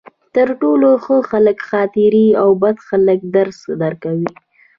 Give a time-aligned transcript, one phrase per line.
[0.35, 4.29] تر ټولو ښه خلک خاطرې او بد خلک درس درکوي.